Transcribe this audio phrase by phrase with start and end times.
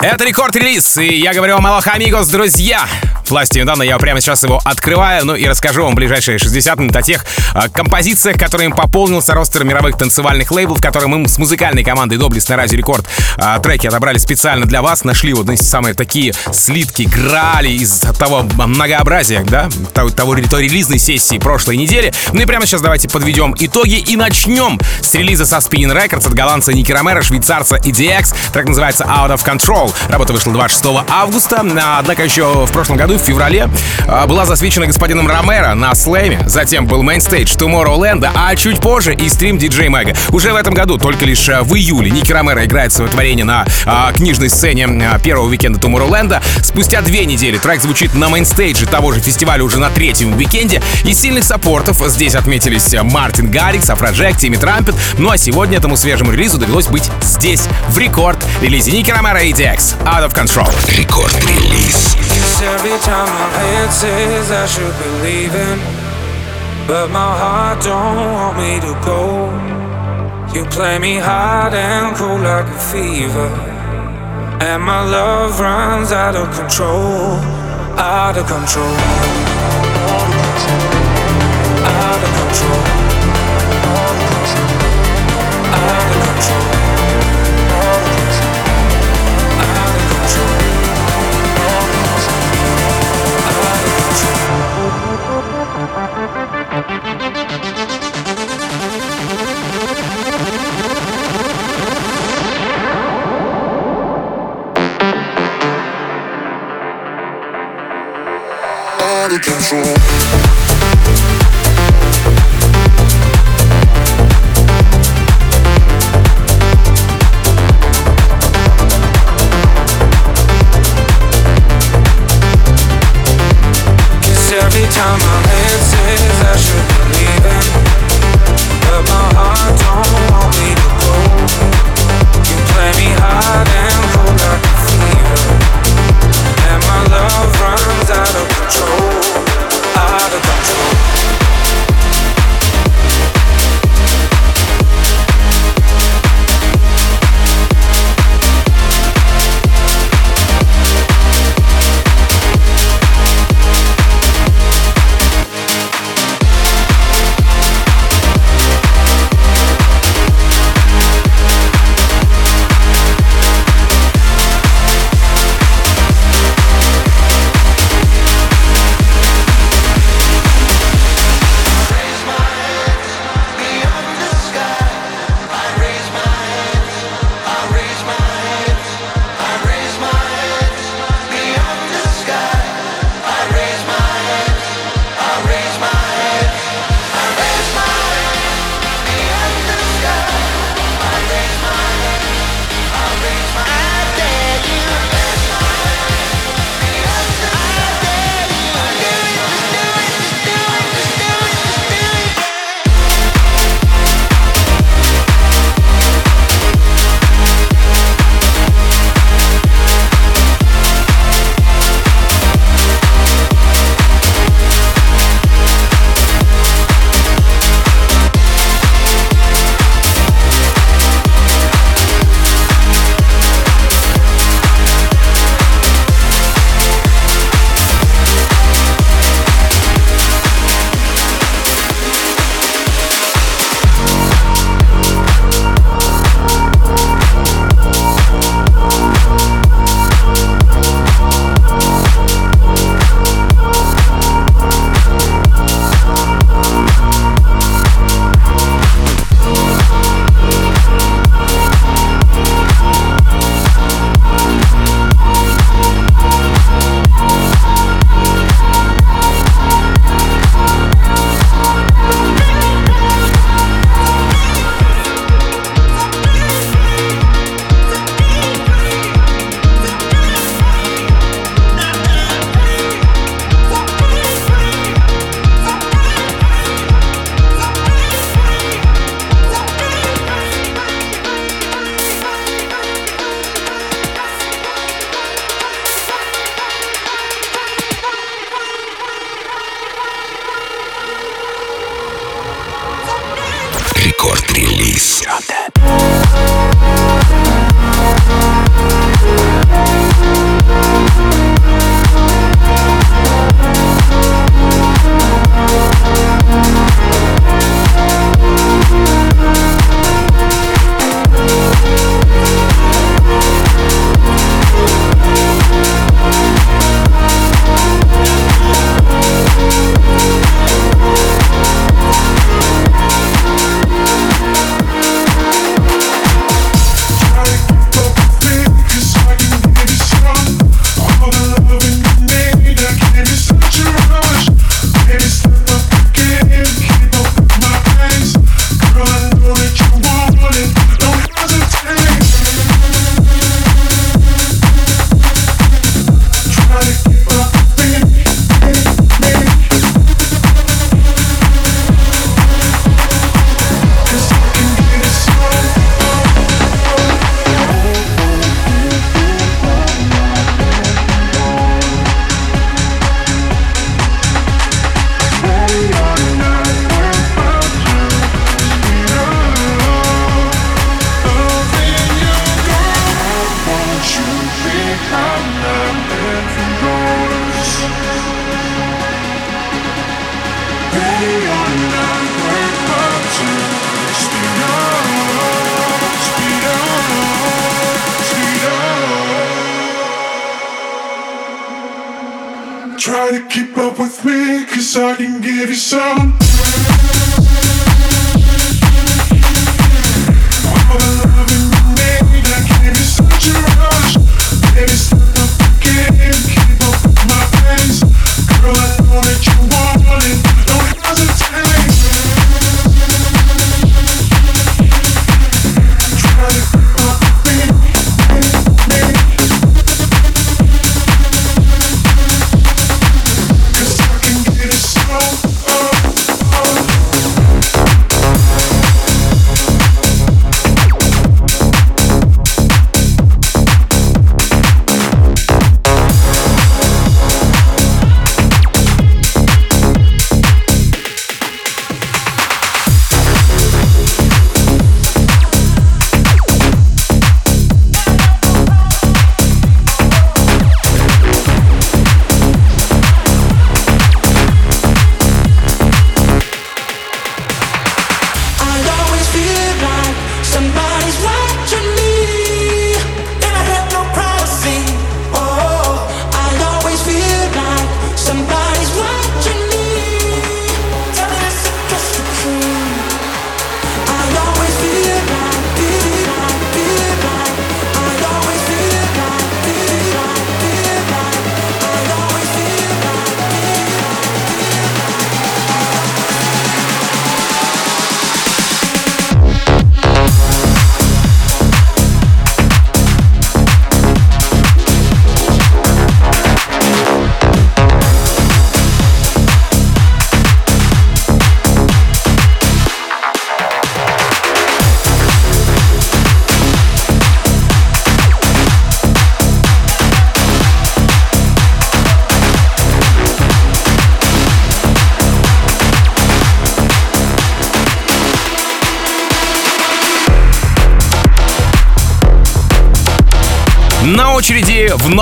[0.00, 2.86] Это Record Release, и я говорю вам Aloha amigos, друзья!
[3.30, 3.82] власти недавно.
[3.82, 7.24] Я прямо сейчас его открываю, ну и расскажу вам ближайшие 60 минут о тех
[7.54, 12.56] э, композициях, которыми пополнился ростер мировых танцевальных лейблов, которые мы с музыкальной командой Доблест на
[12.56, 13.06] Радио Рекорд
[13.36, 15.04] э, треки отобрали специально для вас.
[15.04, 20.98] Нашли вот знаете, самые такие слитки, грали из того многообразия, да, того, того той релизной
[20.98, 22.12] сессии прошлой недели.
[22.32, 26.34] Ну и прямо сейчас давайте подведем итоги и начнем с релиза со Spinnin' Records от
[26.34, 28.34] голландца Ники Ромера, швейцарца EDX.
[28.52, 29.85] Трек называется Out of Control.
[30.08, 31.64] Работа вышла 26 августа,
[31.98, 33.68] однако еще в прошлом году в феврале
[34.06, 39.28] а, была засвечена господином Ромеро на слэме, затем был mainstage Tomorrowland, а чуть позже и
[39.28, 40.16] стрим DJ Mag.
[40.32, 43.64] Уже в этом году, только лишь а, в июле, Ники Ромеро играет свое творение на
[43.84, 46.42] а, книжной сцене а, первого уикенда Tomorrowland.
[46.62, 50.82] Спустя две недели трек звучит на мейнстейдже того же фестиваля уже на третьем уикенде.
[51.04, 54.94] Из сильных саппортов здесь отметились Мартин Гаррикс, Афроджек, Тимми Трампет.
[55.18, 59.52] Ну а сегодня этому свежему релизу довелось быть здесь, в рекорд релизе Ники Ромеро и
[59.75, 60.71] DX Out of Control.
[60.97, 62.15] Рекорд-релиз.
[62.63, 65.79] every time my head says I should be leaving,
[66.87, 69.51] but my heart don't want me to go.
[70.53, 73.49] You play me hard and cold like a fever,
[74.61, 77.39] and my love runs out of control,
[77.97, 78.95] out of control,
[81.99, 83.01] out of control.
[85.73, 86.74] out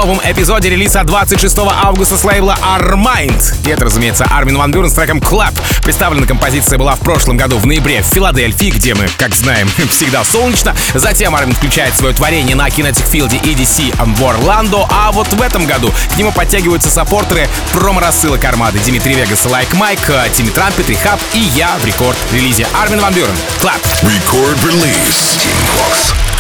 [0.05, 3.67] Новом эпизоде релиза 26 августа с лейбла Armind.
[3.67, 5.55] И это, разумеется, Армин Ван Бюрен с треком Clap.
[5.83, 10.23] Представлена композиция была в прошлом году в ноябре в Филадельфии, где мы, как знаем, всегда
[10.23, 10.77] солнечно.
[10.93, 15.65] Затем Армин включает свое творение на Kinetic Field EDC в Орландо, а вот в этом
[15.65, 20.01] году к нему подтягиваются саппортеры промо-рассылок Армады Дмитрий Вегас, Like Mike,
[20.35, 23.35] Timmy Trumpet, R3hab и я в рекорд-релизе Армин Ван Бюрен.
[23.59, 23.81] Clap.
[24.03, 26.34] Record release.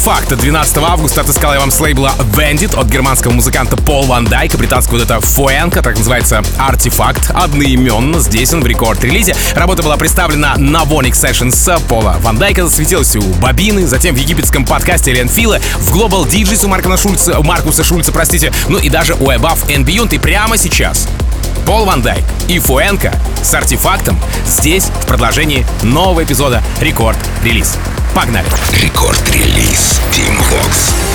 [0.00, 4.56] Артефакт 12 августа отыскал я вам с лейбла Bandit от германского музыканта Пол Ван Дайка,
[4.56, 9.36] британского дуэта Fuenka, так называется артефакт, одноименно, здесь он в рекорд-релизе.
[9.54, 14.64] Работа была представлена на VONYC Sessions Пола Ван Дайка, засветилась у Бобины, затем в египетском
[14.64, 19.12] подкасте Aly & Fila, в Global DJs у Марка Шульца, Маркуса Шульца, простите, ну и даже
[19.12, 20.14] у Above and Beyond.
[20.14, 21.08] И прямо сейчас
[21.66, 27.76] Пол Ван Дайк и Fuenka с артефактом здесь в продолжении нового эпизода Рекорд-релиз.
[28.14, 28.48] Погнали!
[28.82, 31.09] Рекорд-релиз Team Vox.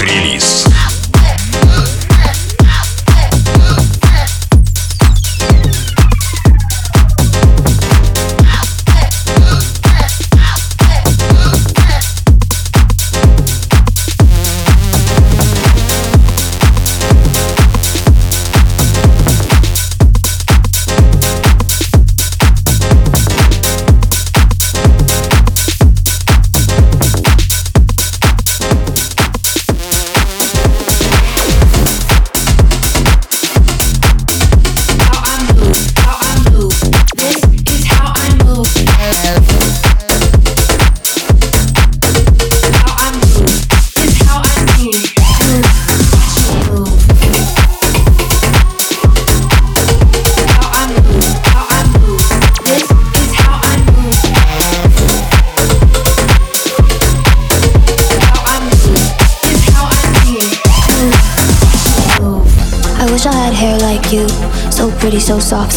[0.00, 0.49] трек-релиз.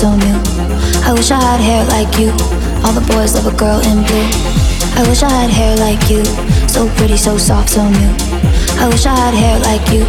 [0.03, 0.39] So new.
[1.07, 2.35] I wish I had hair like you.
[2.83, 4.27] All the boys love a girl in blue.
[4.99, 6.27] I wish I had hair like you,
[6.67, 8.11] so pretty, so soft, so new.
[8.83, 10.03] I wish I had hair like you.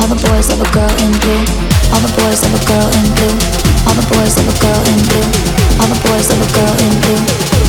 [0.00, 1.44] All the boys love a girl in blue.
[1.92, 3.36] All the boys love a girl in blue.
[3.84, 5.28] All the boys love a girl in blue.
[5.76, 7.20] All the boys love a girl in blue.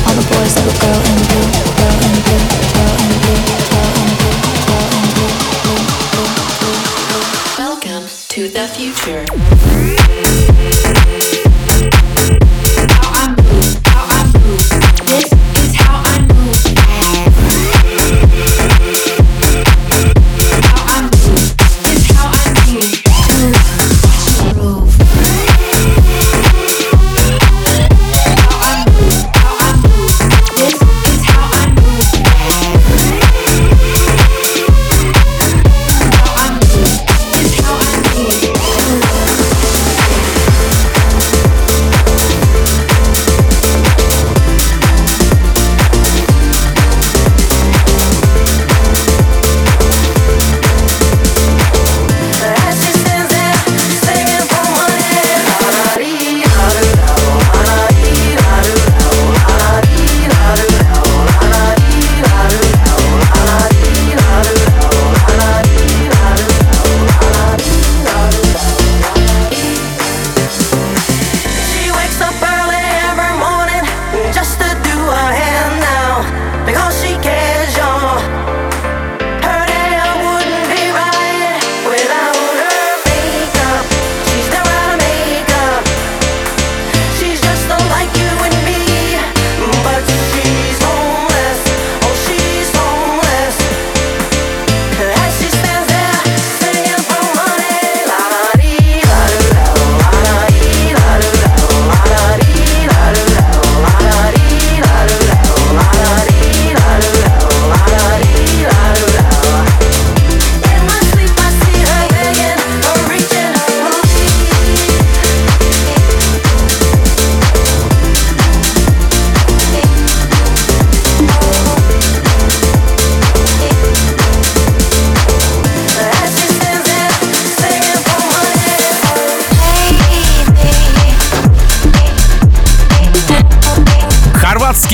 [0.08, 1.48] All the boys love a girl in blue.
[1.76, 2.40] Girl in blue.
[2.72, 3.36] Girl in blue.
[3.36, 3.65] Girl in blue.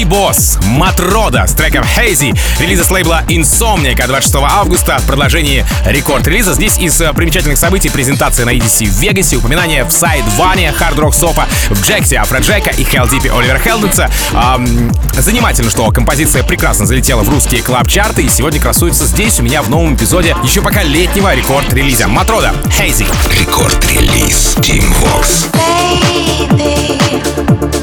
[0.07, 6.55] Босс Матрода с треком Hazy, релиза с лейбла Insomniac 26 августа в продолжении рекорд-релиза.
[6.55, 10.97] Здесь из э, примечательных событий презентация на EDC в Вегасе, упоминание в сайт Ване, Hard
[10.97, 14.11] Rock Sofa, в Jacked Афроджека и Heldeep Оливера Хелденса.
[14.33, 19.63] Эм, занимательно, что композиция прекрасно залетела в русские клаб-чарты и сегодня красуется здесь у меня
[19.63, 22.09] в новом эпизоде еще пока летнего рекорд-релиза.
[22.09, 23.07] Матрода, Hazy.
[23.39, 25.49] Рекорд-релиз Tim Vox.
[27.63, 27.82] Если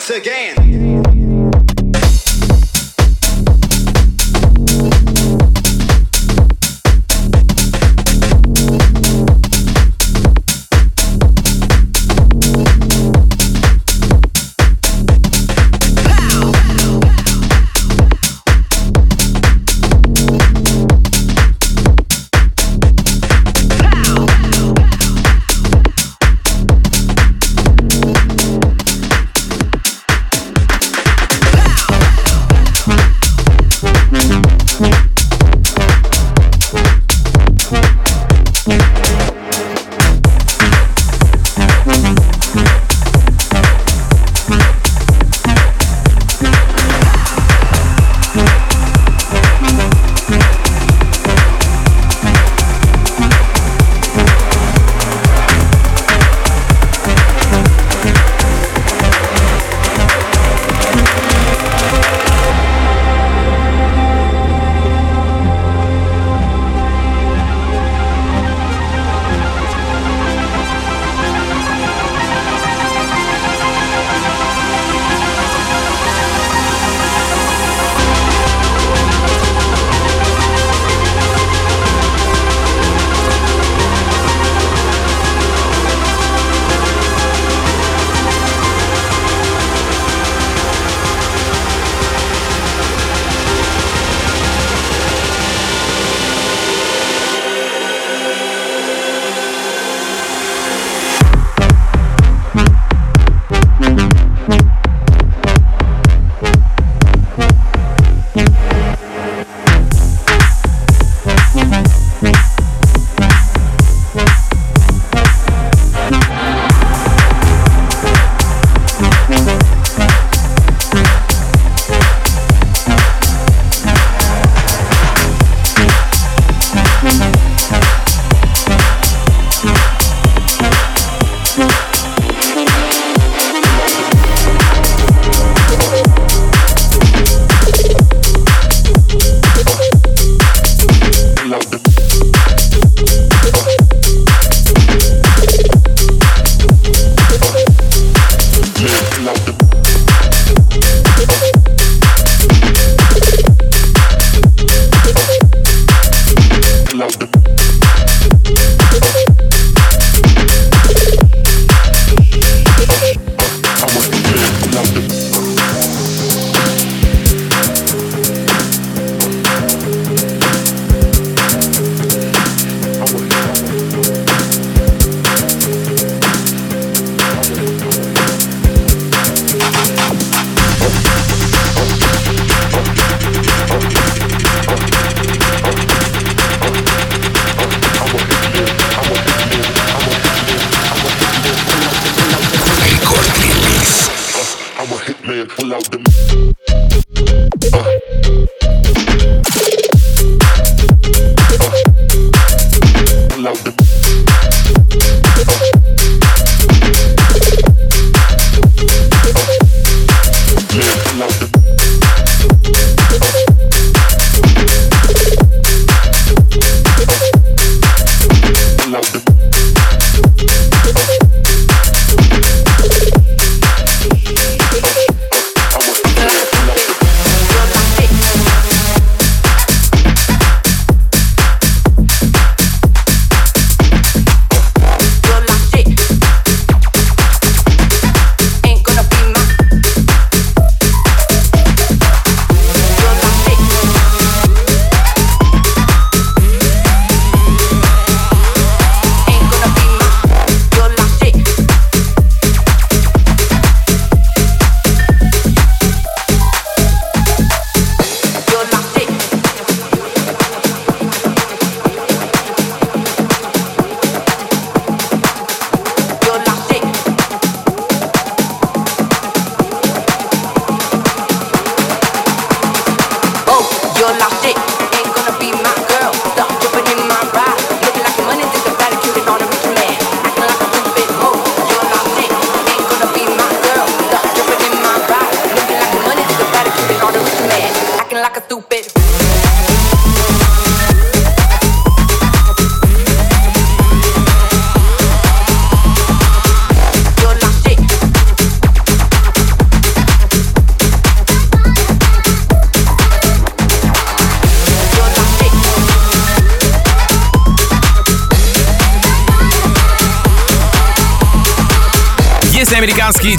[0.00, 0.59] once again.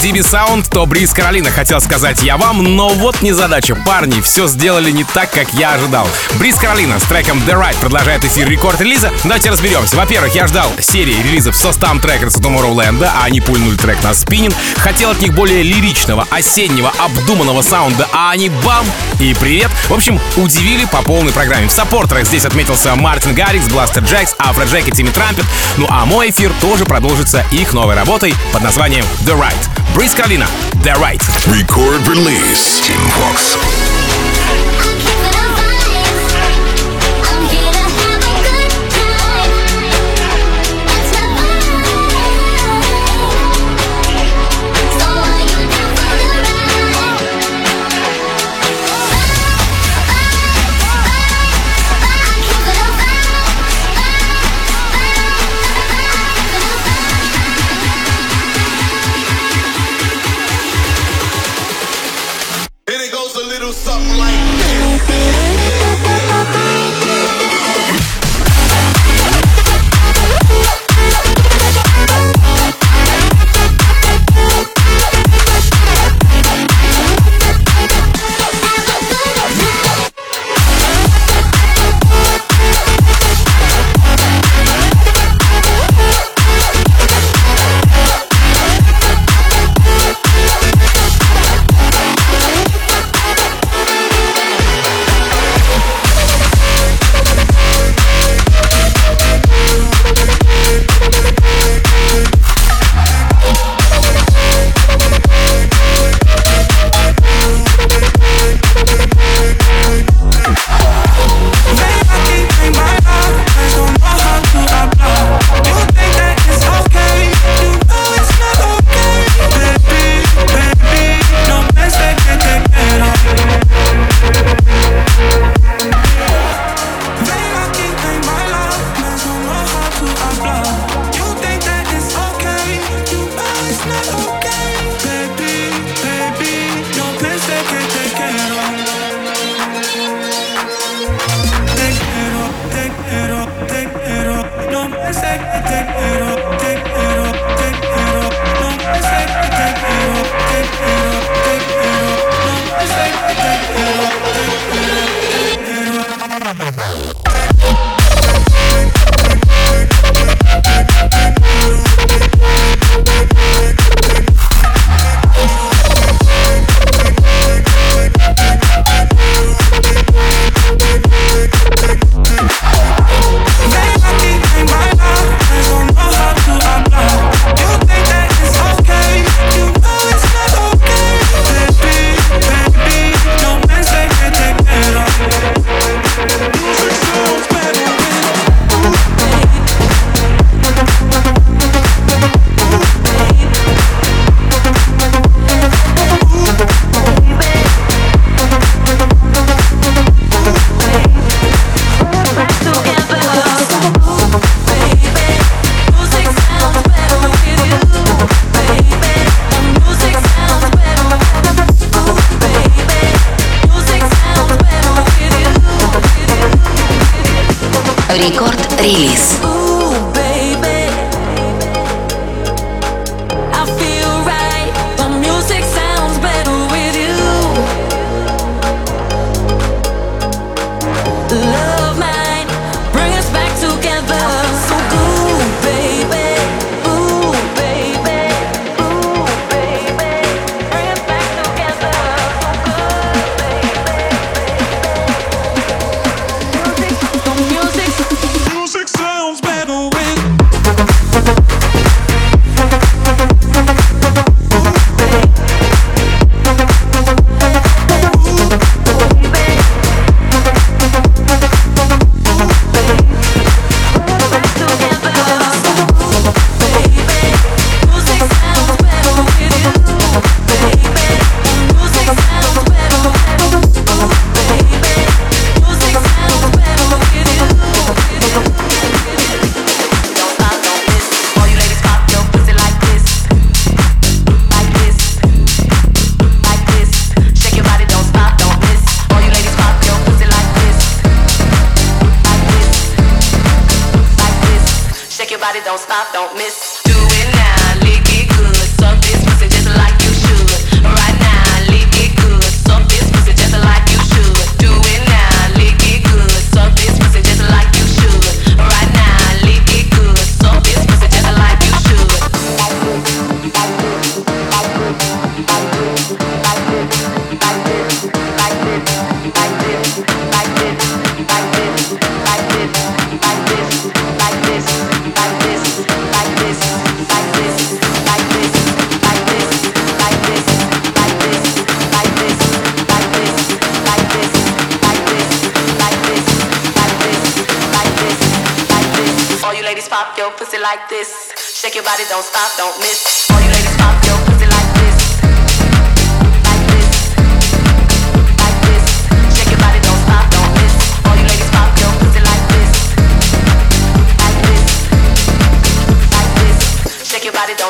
[0.02, 3.76] DB Sound, то Бриз Каролина хотел сказать я вам, но вот не задача.
[3.76, 6.08] Парни, все сделали не так, как я ожидал.
[6.40, 9.12] Бриз Каролина с треком The Right продолжает эфир рекорд-релиза.
[9.24, 9.96] Давайте разберемся.
[9.96, 14.56] Во-первых, я ждал серии релизов со Stam Trackers Tomorrowland, а они пульнули трек на спиннинг.
[14.78, 18.86] Хотел от них более лиричного, осеннего, обдуманного саунда, а они бам!
[19.20, 19.70] И привет!
[19.88, 21.68] В общем, удивили по полной программе.
[21.68, 25.46] В саппортерах здесь отметился Мартин Гаррикс, Бластер Джекс, Афро Джек и Тимми Трампет.
[25.78, 29.82] Ну а мой эфир тоже продолжится их новой работой под названием The Right.
[29.94, 30.48] Brice Kalina,
[30.84, 31.22] They're Right.
[31.48, 32.88] Record release.
[32.88, 34.01] Team Fox.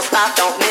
[0.01, 0.70] Stop, don't miss.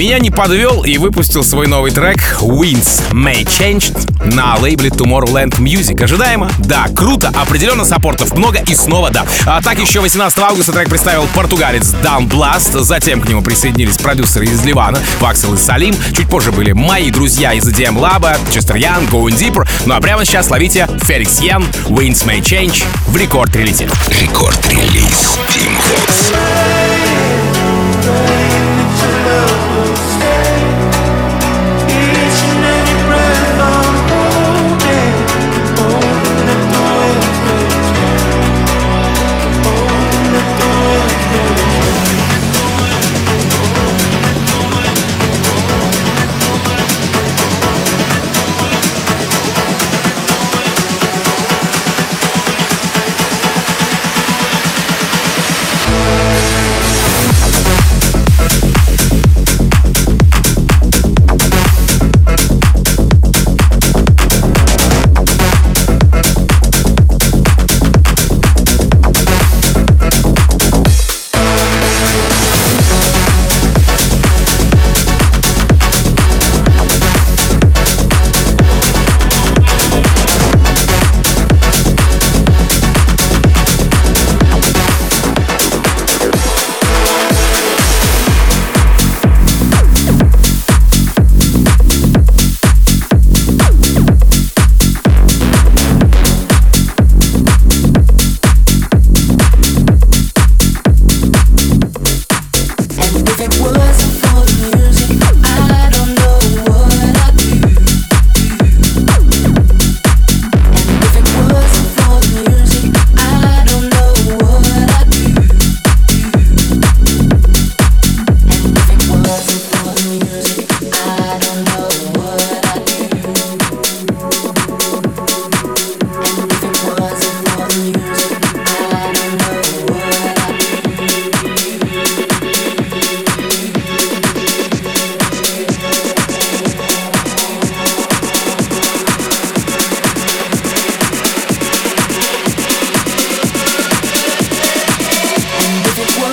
[0.00, 6.02] Меня не подвел и выпустил свой новый трек Winds May Change на лейбле Tomorrowland Music.
[6.02, 6.50] Ожидаемо?
[6.60, 9.26] Да, круто, определенно саппортов много и снова да.
[9.44, 14.46] А так еще 18 августа трек представил португалец Дан Бласт, затем к нему присоединились продюсеры
[14.46, 19.04] из Ливана, Ваксел и Салим, чуть позже были мои друзья из EDM Lab, Chester Young,
[19.04, 23.86] Going Deeper, ну а прямо сейчас ловите Феликс Ян, Winds May Change в рекорд-релизе.
[24.08, 25.76] Рекорд-релиз Tim.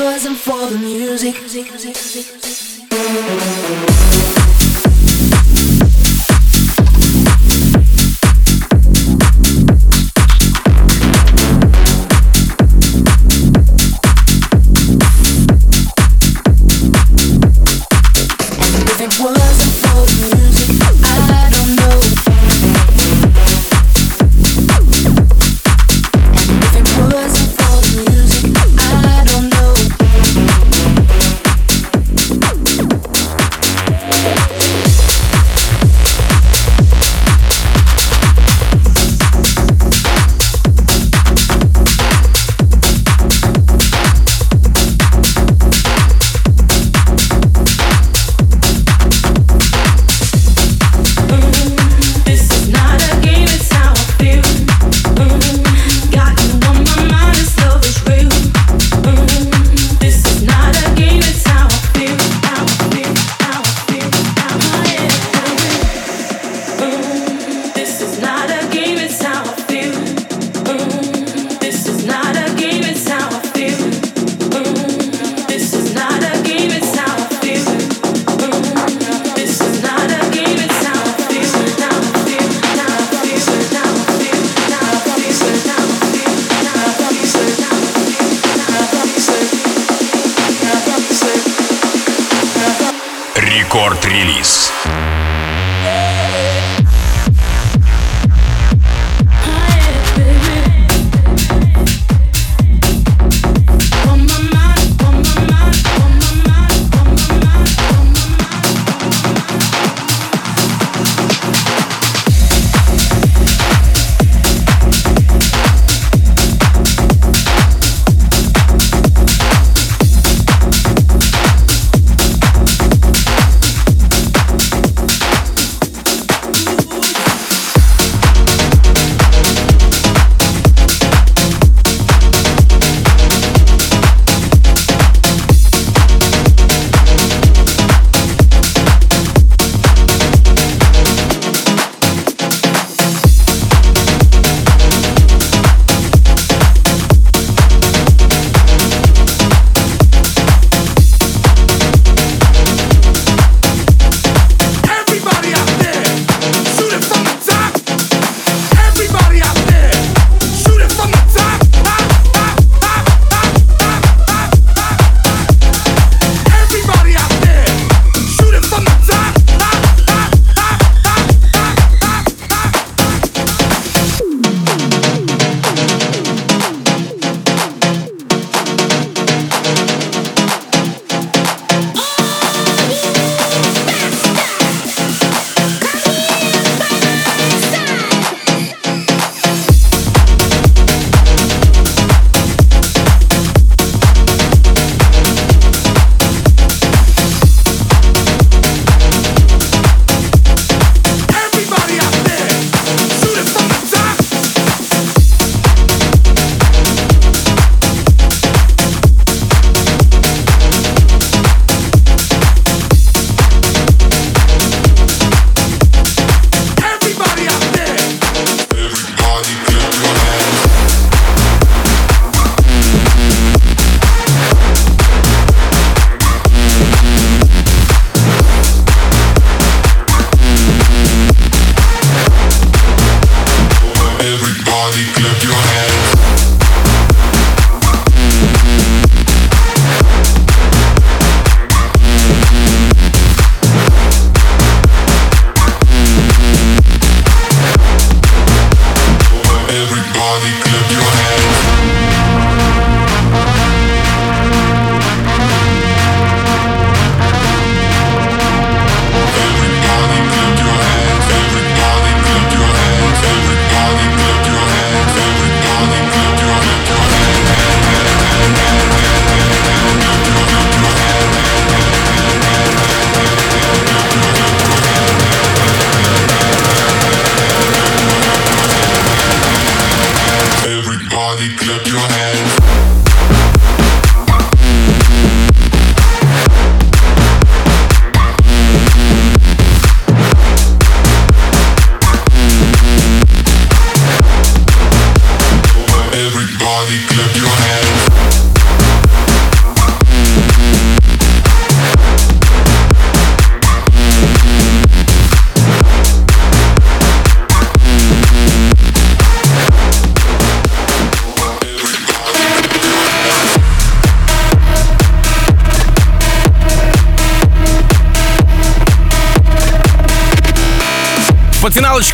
[0.08, 1.28] Рекорд-релиз.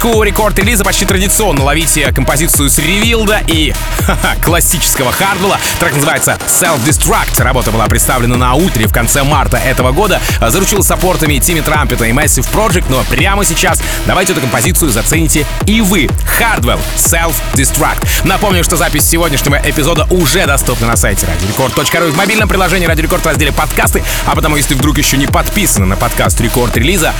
[0.03, 3.73] Финалочку рекорд-релиза почти традиционно ловите композицию с Revealed а и
[4.05, 5.57] ха-ха, классического Хардвелла.
[5.79, 7.41] Трек называется Self-Destruct.
[7.41, 10.19] Работа была представлена на Ультре в конце марта этого года.
[10.41, 15.79] Заручилась саппортами Тимми Трампета и Massive Project, но прямо сейчас давайте эту композицию зацените и
[15.79, 16.09] вы.
[16.37, 18.25] Hardwell Self-Destruct.
[18.25, 23.23] Напомню, что запись сегодняшнего эпизода уже доступна на сайте радиорекорд.ру в мобильном приложении Радио Рекорд
[23.23, 24.03] в разделе подкасты.
[24.25, 27.13] А потому, если вдруг еще не подписаны на подкаст Рекорд Релиза,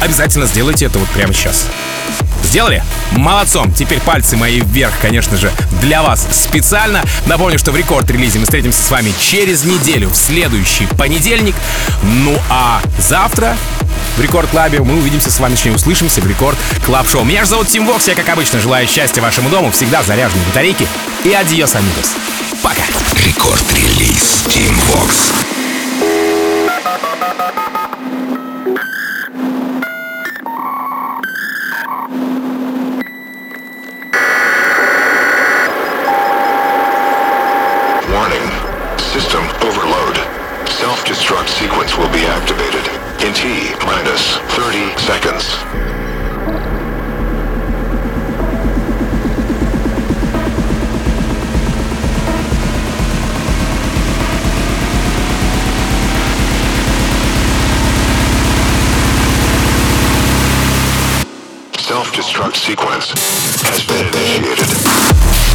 [0.00, 1.66] обязательно сделайте это вот прямо сейчас.
[2.44, 2.82] Сделали?
[3.12, 3.72] Молодцом!
[3.72, 7.02] Теперь пальцы мои вверх, конечно же, для вас специально.
[7.26, 11.54] Напомню, что в рекорд-релизе мы встретимся с вами через неделю, в следующий понедельник.
[12.02, 13.56] Ну а завтра
[14.16, 17.24] в Рекорд Клабе мы увидимся с вами, точнее услышимся в Рекорд Клаб Шоу.
[17.24, 20.86] Меня же зовут Тим Вокс, я, как обычно, желаю счастья вашему дому, всегда заряженной батарейки.
[21.24, 22.16] И adiós, amigos.
[22.62, 22.82] Пока!
[23.24, 25.59] Рекорд-релиз Tim Vox.
[41.30, 42.86] Self-destruct sequence will be activated
[43.24, 45.44] in T minus 30 seconds.
[61.78, 63.12] Self-destruct sequence
[63.62, 65.49] has been initiated.